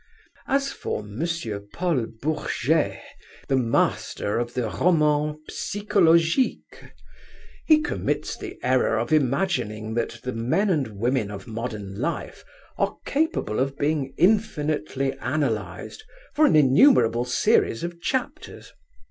As 0.47 0.71
for 0.71 1.01
M. 1.03 1.23
Paul 1.73 2.07
Bourget, 2.23 3.03
the 3.47 3.55
master 3.55 4.39
of 4.39 4.55
the 4.55 4.63
roman 4.63 5.37
psychologique, 5.47 6.85
he 7.67 7.83
commits 7.83 8.35
the 8.35 8.57
error 8.63 8.97
of 8.97 9.13
imagining 9.13 9.93
that 9.93 10.19
the 10.23 10.33
men 10.33 10.71
and 10.71 10.97
women 10.97 11.29
of 11.29 11.45
modern 11.45 11.99
life 12.01 12.43
are 12.79 12.97
capable 13.05 13.59
of 13.59 13.77
being 13.77 14.15
infinitely 14.17 15.11
analysed 15.21 16.03
for 16.33 16.47
an 16.47 16.55
innumerable 16.55 17.25
series 17.25 17.83
of 17.83 18.01
chapters. 18.01 18.73